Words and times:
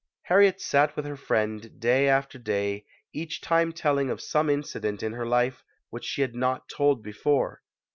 Harriet 0.23 0.59
sat 0.59 0.95
with 0.95 1.05
her 1.05 1.15
friend 1.15 1.79
day 1.79 2.07
after 2.07 2.39
day, 2.39 2.87
each 3.13 3.39
time 3.39 3.71
telling 3.71 4.09
of 4.09 4.19
some 4.19 4.49
incident 4.49 5.03
in 5.03 5.13
her 5.13 5.27
life 5.27 5.63
which 5.91 6.05
she 6.05 6.21
had 6.23 6.33
not 6.33 6.67
told 6.67 7.03
before. 7.03 7.61